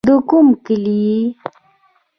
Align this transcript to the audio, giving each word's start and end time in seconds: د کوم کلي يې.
د 0.07 0.09
کوم 0.29 0.47
کلي 0.65 0.97
يې. 1.11 1.21